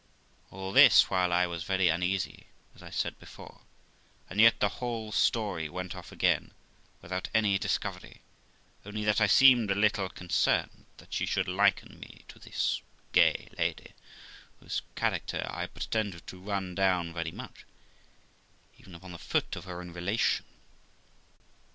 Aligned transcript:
All 0.49 0.71
this 0.71 1.11
while 1.11 1.31
I 1.31 1.45
was 1.45 1.63
very 1.63 1.87
uneasy, 1.87 2.47
as 2.73 2.81
I 2.81 2.89
said 2.89 3.19
before, 3.19 3.61
and 4.31 4.41
yet 4.41 4.59
the 4.59 4.67
whole 4.79 5.11
story 5.11 5.69
went 5.69 5.95
off 5.95 6.11
again 6.11 6.55
without 7.03 7.29
any 7.35 7.59
discovery, 7.59 8.21
only 8.83 9.03
that 9.03 9.21
I 9.21 9.27
seemed 9.27 9.69
a 9.69 9.75
little 9.75 10.09
concerned 10.09 10.87
that 10.97 11.13
she 11.13 11.27
should 11.27 11.47
liken 11.47 11.99
me 11.99 12.25
to 12.29 12.39
this 12.39 12.81
gay 13.11 13.49
lady, 13.59 13.93
whose 14.59 14.81
character 14.95 15.47
I 15.47 15.67
pretended 15.67 16.25
to 16.25 16.41
run 16.41 16.73
down 16.73 17.13
very 17.13 17.31
much, 17.31 17.65
even 18.79 18.95
upon 18.95 19.11
the 19.11 19.19
foot 19.19 19.55
of 19.55 19.65
her 19.65 19.81
own 19.81 19.91
relation. 19.93 20.45